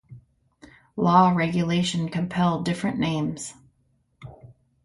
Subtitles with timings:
[0.95, 3.53] Law regulation compel different names.